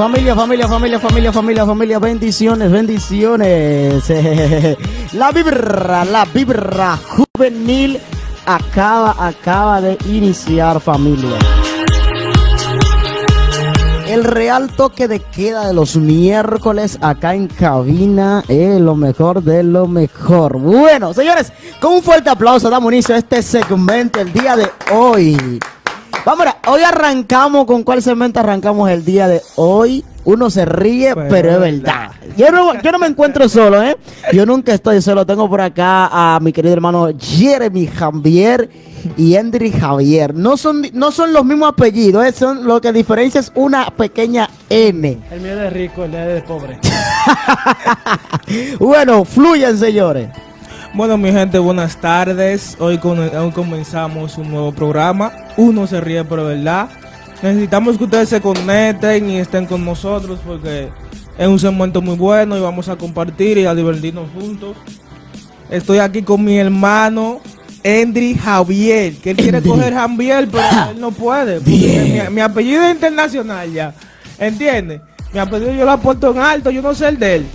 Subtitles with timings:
[0.00, 4.02] Familia, familia, familia, familia, familia, familia, bendiciones, bendiciones.
[5.12, 8.00] La vibra, la vibra juvenil
[8.46, 11.36] acaba, acaba de iniciar familia.
[14.06, 19.86] El real toque de queda de los miércoles acá en cabina lo mejor de lo
[19.86, 20.56] mejor.
[20.56, 25.60] Bueno, señores, con un fuerte aplauso damos inicio a este segmento el día de hoy.
[26.24, 30.04] Vamos, hoy arrancamos con cuál segmento arrancamos el día de hoy.
[30.24, 32.10] Uno se ríe, pero, es verdad.
[32.36, 33.96] Yo no, yo no me encuentro solo, ¿eh?
[34.32, 35.24] Yo nunca estoy solo.
[35.24, 38.68] Tengo por acá a mi querido hermano Jeremy Javier
[39.16, 40.34] y Henry Javier.
[40.34, 42.32] No son, no son los mismos apellidos, ¿eh?
[42.32, 45.18] son, lo que diferencia es una pequeña N.
[45.30, 46.78] El mío es rico, el de pobre.
[48.78, 50.28] bueno, fluyen, señores.
[50.92, 52.76] Bueno, mi gente, buenas tardes.
[52.80, 55.32] Hoy, hoy comenzamos un nuevo programa.
[55.56, 56.88] Uno se ríe, pero verdad.
[57.42, 60.88] Necesitamos que ustedes se conecten y estén con nosotros porque
[61.38, 64.76] es un segmento muy bueno y vamos a compartir y a divertirnos juntos.
[65.70, 67.40] Estoy aquí con mi hermano
[67.84, 71.60] Endry Javier, que él quiere coger Javier, pero él no puede.
[71.60, 73.94] Mi, mi, apellido es internacional ya.
[74.40, 75.00] ¿Entiendes?
[75.32, 77.46] Mi apellido yo lo aporto en alto, yo no sé el de él.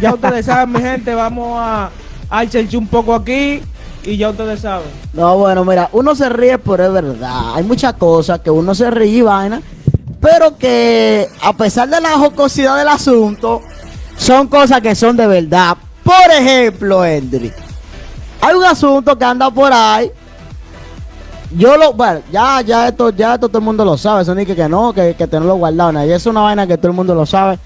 [0.00, 1.90] Ya ustedes saben, mi gente, vamos a
[2.30, 3.62] Ay, un poco aquí
[4.04, 4.88] y ya ustedes saben.
[5.12, 7.54] No, bueno, mira, uno se ríe, pero es verdad.
[7.54, 9.62] Hay muchas cosas que uno se ríe y vaina,
[10.20, 13.62] pero que a pesar de la jocosidad del asunto,
[14.16, 15.76] son cosas que son de verdad.
[16.02, 17.54] Por ejemplo, Hendrik,
[18.40, 20.10] hay un asunto que anda por ahí.
[21.56, 24.44] Yo lo, bueno, ya, ya esto, ya esto todo el mundo lo sabe, eso ni
[24.44, 26.04] que, que no, que, que tenerlo guardado.
[26.04, 27.58] Y es una vaina que todo el mundo lo sabe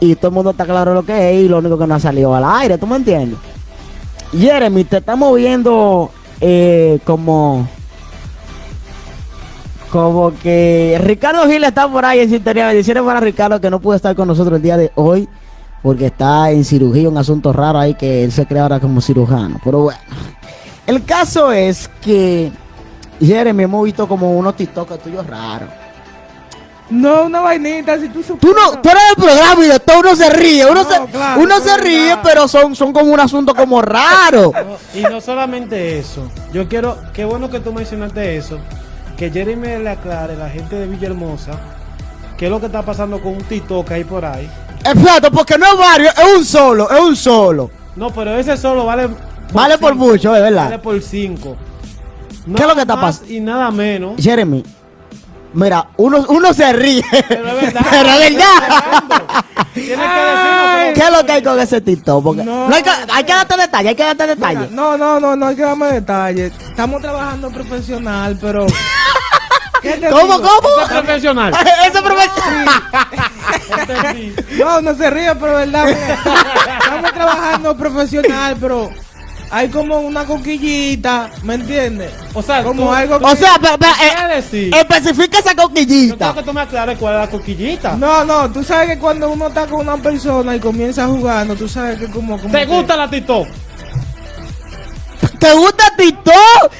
[0.00, 2.00] y todo el mundo está claro lo que es y lo único que no ha
[2.00, 3.38] salido al aire, ¿tú me entiendes?
[4.32, 7.68] Jeremy, te estamos viendo eh, como
[9.90, 12.66] como que Ricardo Gil está por ahí en sintonía.
[12.66, 15.28] Bendiciones para Ricardo que no puede estar con nosotros el día de hoy
[15.82, 19.60] porque está en cirugía, un asunto raro ahí que él se crea ahora como cirujano.
[19.64, 19.98] Pero bueno,
[20.86, 22.52] el caso es que
[23.20, 25.68] Jeremy hemos visto como unos TikTok tuyos raros.
[26.90, 30.16] No, una vainita, si tú Tú, no, tú eres el programa y de todo uno
[30.16, 30.64] se ríe.
[30.66, 30.98] Uno se,
[31.38, 34.52] uno se ríe, pero son, son como un asunto como raro.
[34.94, 36.30] y no solamente eso.
[36.52, 38.58] Yo quiero, qué bueno que tú mencionaste eso.
[39.16, 41.58] Que Jeremy le aclare a la gente de Villahermosa
[42.38, 44.48] qué es lo que está pasando con un TikTok ahí por ahí.
[44.84, 47.70] Exacto, porque no es varios, es un solo, es un solo.
[47.96, 49.10] No, pero ese solo vale.
[49.52, 50.64] vale por mucho, es verdad.
[50.64, 51.56] Vale por cinco.
[52.54, 53.30] ¿Qué es lo que está pasando?
[53.30, 54.14] Y nada menos.
[54.18, 54.64] Jeremy,
[55.54, 57.04] Mira, uno, uno se ríe.
[57.28, 57.86] Pero es verdad.
[57.90, 59.42] Pero es verdad.
[60.94, 62.22] ¿Qué es lo que hay con ese TikTok?
[62.22, 64.70] Porque no, hay, que, hay que darte detalles, hay que darte detalles.
[64.70, 66.52] No, no, no, no hay que darme detalles.
[66.60, 68.66] Estamos trabajando profesional, pero.
[70.10, 70.68] ¿Cómo, cómo?
[70.68, 71.54] Eso es profesional.
[71.86, 72.66] Eso es profesional.
[74.58, 75.88] no, no se ríe, pero es verdad.
[76.80, 78.90] Estamos trabajando profesional, pero
[79.50, 82.12] hay como una coquillita, ¿me entiendes?
[82.34, 83.76] O sea, como algo que O sea, pero,
[84.52, 86.28] eh, especifica esa coquillita.
[86.28, 87.94] No que tú me aclares cuál es la coquillita.
[87.96, 91.68] No, no, tú sabes que cuando uno está con una persona y comienza jugando, tú
[91.68, 92.38] sabes que como...
[92.38, 93.48] como ¿Te gusta la TikTok?
[95.38, 96.72] ¿Te gusta TikTok?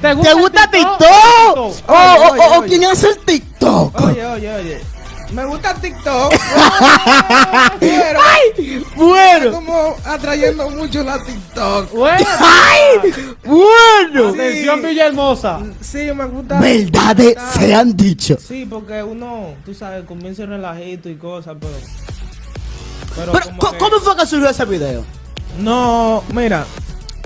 [0.00, 1.56] ¿Te gusta, ¿Te gusta TikTok?
[1.56, 4.00] ¿O, o, o, quién es el TikTok?
[4.00, 4.93] Oye, oye, oye.
[5.32, 6.32] Me gusta TikTok.
[7.80, 9.52] pero Ay, bueno.
[9.52, 11.92] como atrayendo mucho la TikTok.
[11.92, 12.26] Bueno.
[12.40, 13.12] Ay,
[13.44, 14.28] bueno.
[14.28, 15.60] Atención Villahermosa.
[15.80, 16.60] Sí, me gusta.
[16.60, 18.36] Verdades se han dicho.
[18.38, 21.74] Sí, porque uno, tú sabes, comienza el relajito y cosas, pero.
[23.16, 25.04] Pero, ¿cómo fue que surgió ese video?
[25.60, 26.66] No, mira,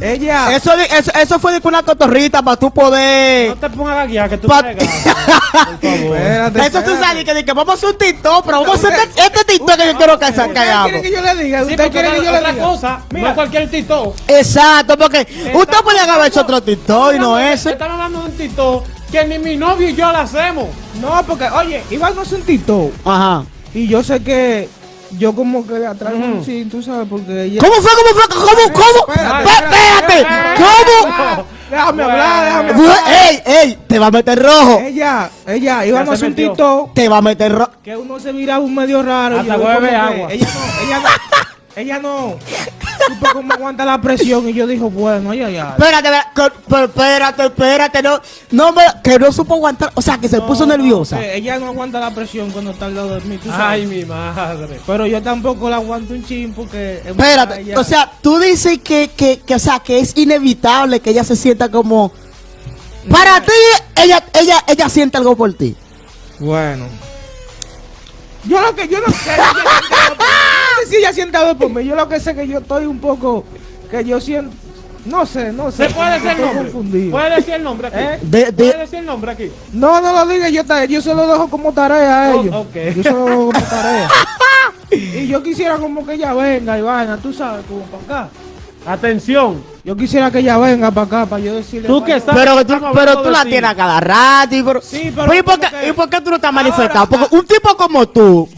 [0.00, 0.54] ella.
[0.54, 3.50] Eso, eso, eso fue de una cotorrita para tú poder.
[3.50, 4.62] No te pongas a guiar que tú pa...
[4.62, 4.84] pegas,
[5.80, 6.16] Por favor.
[6.16, 9.00] Espérate, eso tú sabes que, que vamos a hacer un TikTok, pero vamos a hacer
[9.00, 11.62] este, este TikTok que yo quiero que se ¿Usted quiere que yo le diga?
[11.62, 12.54] ¿Usted quiere que yo le diga?
[12.58, 14.16] cosa, mira cualquier TikTok.
[14.28, 17.72] Exacto, porque usted puede haber hecho otro TikTok y no ese.
[17.72, 20.68] Estamos hablando de un TikTok que ni mi novio y yo lo hacemos.
[21.00, 22.92] No, porque, oye, Iván no hace un TikTok.
[23.04, 23.44] Ajá.
[23.74, 24.68] Y yo sé que
[25.16, 26.44] yo como que atrás mm.
[26.44, 27.60] sí, tú sabes, porque ella...
[27.60, 27.90] ¿Cómo fue?
[27.90, 28.72] ¿Cómo fue?
[28.72, 28.72] ¿Cómo?
[28.72, 29.14] ¿Cómo?
[29.14, 30.26] Espérate,
[30.56, 31.44] ¿cómo?
[31.70, 32.98] Déjame hablar, déjame hablar.
[33.28, 34.80] Ey, ey, te va a meter rojo.
[34.80, 36.94] Ella, ella, íbamos a hacer un TikTok.
[36.94, 37.72] Te va a meter rojo.
[37.82, 39.40] Que uno se mira un medio raro.
[39.40, 40.32] Hasta bebe agua.
[40.32, 41.08] Ella no, ella no,
[41.80, 42.38] ella no
[43.08, 45.68] supo cómo aguanta la presión y yo dijo, bueno, ay, ay, ay.
[45.78, 46.08] Espérate,
[46.84, 48.20] espérate, espérate, no,
[48.50, 51.24] no me, que no supo aguantar, o sea, que se puso nerviosa.
[51.24, 54.80] ella no aguanta la presión cuando está al lado de mí, Ay, mi madre.
[54.86, 57.02] Pero yo tampoco la aguanto un chin porque...
[57.04, 61.24] Espérate, o sea, tú dices que, que, que, o sea, que es inevitable que ella
[61.24, 62.12] se sienta como...
[63.10, 63.52] Para ti,
[63.96, 65.74] ella, ella, ella siente algo por ti.
[66.38, 66.86] Bueno.
[68.44, 69.36] Yo lo que yo no sé,
[70.80, 71.84] sé si ella siente algo por mí.
[71.84, 73.44] Yo lo que sé es que yo estoy un poco,
[73.90, 74.54] que yo siento,
[75.04, 75.88] no sé, no sé.
[75.88, 76.62] ¿Se puede decir el nombre?
[76.64, 77.10] confundido.
[77.12, 77.96] ¿Puede decir el nombre aquí?
[77.98, 78.18] ¿Eh?
[78.22, 79.50] De- de- ¿Puede decir el nombre aquí?
[79.72, 82.54] No, no lo diga, yo, yo se lo dejo como tarea a Oh, ellos.
[82.54, 82.74] ok.
[82.96, 84.08] Yo se lo dejo como tarea.
[84.90, 88.30] y yo quisiera como que ella venga y vaina, tú sabes, como para acá.
[88.86, 89.62] Atención.
[89.84, 91.88] Yo quisiera que ella venga para acá para yo decirle.
[91.88, 93.50] Tú que sabes- Pero, tú, pero tú la ti.
[93.50, 94.54] tienes a cada rato.
[94.54, 97.06] Y por, Sí, pero ¿y, por qué, que- ¿Y por qué tú no estás manifestado?
[97.08, 98.48] Porque un tipo como tú,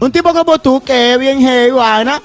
[0.00, 2.20] un tipo como tú que es bien heavy, vaina,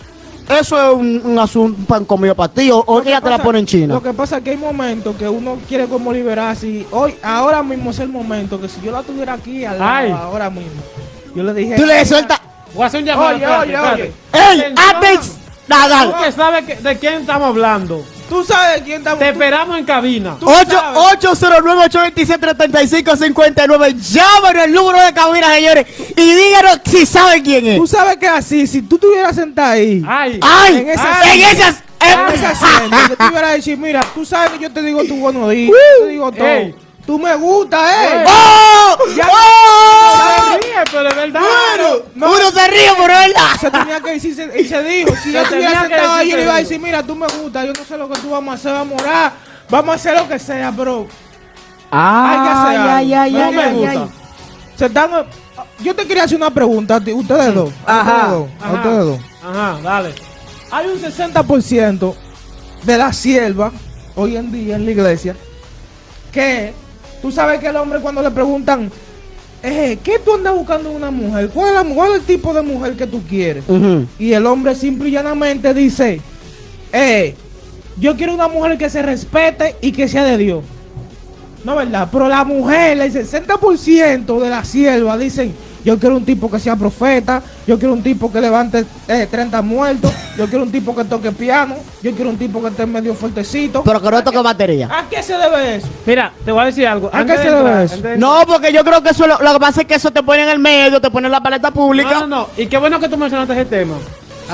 [0.49, 2.69] eso es un, un asunto un pan comido para ti.
[2.71, 3.95] O, o ella te la pone en China.
[3.95, 6.67] Lo que pasa es que hay momentos que uno quiere como liberarse.
[6.67, 10.15] Y hoy, ahora mismo es el momento que si yo la tuviera aquí al lado,
[10.15, 10.81] ahora mismo,
[11.35, 11.75] yo le dije.
[11.75, 12.39] Tú le sueltas.
[12.73, 13.29] Voy a hacer un llamado.
[13.29, 14.13] Oye, espérate, oye, espérate.
[14.33, 14.63] oye.
[14.67, 14.75] ¡Ey!
[14.95, 15.31] ¡Atex!
[15.67, 16.05] Nada.
[16.11, 18.03] Tú que sabes que- de quién estamos hablando.
[18.29, 19.17] Tú sabes quién está.
[19.17, 20.35] Te esperamos en cabina.
[20.39, 20.99] tú 8 sabes.
[21.21, 23.93] 809-827-3559.
[23.95, 25.85] Llamen el número de cabina, señores.
[26.15, 27.77] Y díganos si saben quién es.
[27.77, 30.03] Tú sabes que así, si tú estuvieras sentada ahí.
[30.07, 30.39] Ay.
[30.41, 30.77] ¡Ay!
[30.79, 31.75] En esa- En esas.
[32.01, 35.15] en ese asiento, que tú hubieras dicho, mira, tú sabes que yo te digo tu
[35.15, 36.47] buenos días, yo te digo todo.
[36.47, 36.75] Ey.
[37.05, 38.25] Tú me gusta, eh.
[38.27, 38.97] ¡Oh!
[39.15, 40.53] Ya- ¡Oh!
[40.53, 41.41] Se ríe, pero es verdad.
[42.15, 42.27] No.
[42.31, 43.59] Uno se ríe, es verdad.
[43.59, 46.55] Se tenía que decir, y se dijo, si yo estuviera sentado ahí, yo le iba
[46.55, 48.73] a decir, mira, tú me gusta, yo no sé lo que tú vamos a hacer,
[48.73, 49.33] vamos a orar,
[49.69, 51.07] vamos a hacer lo que sea, pero
[51.91, 52.93] Hay que hacer algo.
[52.95, 53.91] Ay, ay, No ay, me gusta.
[53.91, 54.09] ay.
[54.77, 55.11] se están...
[55.79, 57.69] Yo te quería hacer una pregunta a ti, ustedes dos.
[57.85, 58.03] Ajá.
[58.11, 58.73] ustedes dos, Ajá.
[58.73, 59.19] ustedes dos.
[59.43, 60.15] Ajá, dale.
[60.71, 62.15] Hay un 60%
[62.83, 63.71] de la sierva
[64.15, 65.35] hoy en día en la iglesia
[66.31, 66.73] que
[67.21, 68.91] tú sabes que el hombre cuando le preguntan
[69.63, 71.49] eh, ¿qué tú andas buscando en una mujer?
[71.49, 73.63] ¿Cuál es, la mu- cuál es el tipo de mujer que tú quieres?
[74.19, 76.21] Y el hombre simple y llanamente dice,
[76.93, 77.35] eh,
[77.97, 80.63] yo quiero una mujer que se respete y que sea de Dios.
[81.63, 82.09] No, ¿verdad?
[82.11, 85.53] Pero la mujer, el 60% de la sierva dicen,
[85.85, 89.61] yo quiero un tipo que sea profeta, yo quiero un tipo que levante eh, 30
[89.61, 93.13] muertos, yo quiero un tipo que toque piano, yo quiero un tipo que esté medio
[93.13, 93.83] fuertecito.
[93.83, 94.89] Pero que no toque batería.
[94.91, 95.87] ¿A qué se debe eso?
[96.05, 97.09] Mira, te voy a decir algo.
[97.13, 98.01] ¿A qué se debe entrar- eso?
[98.01, 100.23] de- No, porque yo creo que eso lo, lo que pasa es que eso te
[100.23, 102.09] pone en el medio, te pone en la paleta pública.
[102.11, 102.47] No, no, no.
[102.57, 103.95] Y qué bueno que tú mencionaste ese tema.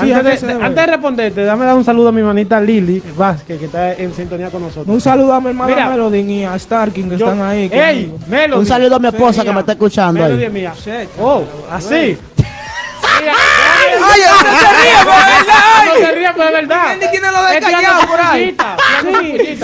[0.00, 0.64] ¿a qué antes, se de, debe?
[0.64, 4.48] antes de responderte, dame un saludo a mi manita Lili Vázquez, que está en sintonía
[4.50, 4.86] con nosotros.
[4.88, 5.90] Un saludo a mi hermana Mira.
[5.90, 7.68] Melody y a Starking que Yo- están ahí.
[7.72, 8.12] ¡Ey!
[8.28, 8.58] Melody.
[8.60, 9.54] Un saludo a mi esposa que mía.
[9.54, 10.50] me está escuchando Melody ahí.
[10.50, 10.72] mía.
[11.20, 12.16] Oh, así.
[13.24, 15.86] Ay, no se ríe, por verdad.
[15.86, 16.92] No te ríes, pero es verdad.
[16.92, 17.22] ¿Entiendes quién
[18.00, 18.56] lo por ahí?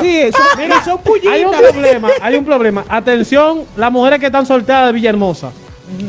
[0.01, 1.33] Sí, son, Mira, son pullitas.
[1.33, 2.85] Hay un problema, hay un problema.
[2.89, 5.51] Atención, las mujeres que están solteras de Villahermosa.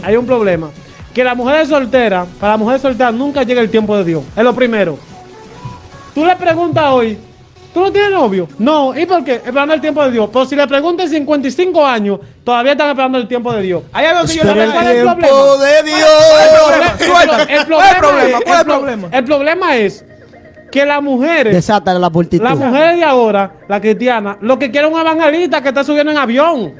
[0.03, 0.69] Hay un problema.
[1.13, 4.23] Que las mujeres solteras, para las mujeres solteras nunca llega el tiempo de Dios.
[4.35, 4.97] Es lo primero.
[6.13, 7.17] Tú le preguntas hoy,
[7.73, 8.47] ¿tú no tienes novio?
[8.59, 9.35] No, ¿y por qué?
[9.35, 10.29] Esperando el tiempo de Dios.
[10.31, 13.83] Pero si le preguntas en 55 años, todavía están esperando el tiempo de Dios.
[13.93, 15.65] Hay algo que yo le Espera ¿Cuál el es problema?
[15.65, 16.09] de Dios.
[16.29, 16.85] ¿Cuál es el problema?
[16.99, 17.65] es- ¿Cuál es el el
[18.65, 19.07] pro- problema?
[19.11, 20.05] El problema es
[20.71, 22.43] que las mujeres la multitud.
[22.43, 26.11] las mujeres de ahora, la cristiana, lo que quiere es un evangelista que está subiendo
[26.11, 26.73] en avión.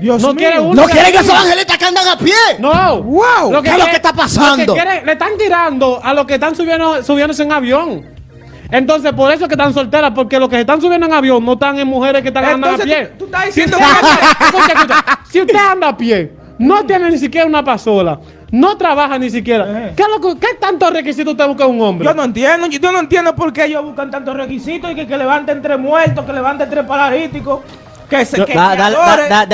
[0.00, 0.36] Dios no mío.
[0.38, 2.32] quiere uno No que- quieren que esos angelitas que andan a pie.
[2.58, 3.02] No.
[3.02, 3.62] Wow.
[3.62, 4.66] ¿Qué es lo que está pasando?
[4.66, 8.06] lo que quiere- le están tirando a los que están subiendo, subiéndose en avión.
[8.72, 11.44] Entonces, por eso es que están solteras, porque los que se están subiendo en avión
[11.44, 13.06] no están en mujeres que están andando a pie.
[13.18, 13.82] tú, tú estás Si usted, que...
[14.44, 15.04] escucha, escucha.
[15.30, 18.20] Si usted anda a pie, no tiene ni siquiera una pasola,
[18.52, 19.64] no trabaja ni siquiera.
[19.86, 19.94] Ejé.
[19.96, 22.06] ¿Qué, lo que- qué tantos requisitos usted busca en un hombre?
[22.06, 25.04] Yo no entiendo, yo, yo no entiendo por qué ellos buscan tantos requisitos y que,
[25.06, 27.60] que levanten tres muertos, que levanten tres paralíticos,
[28.10, 29.28] que se Yo- que, da- que da- da- adoren.
[29.30, 29.46] da-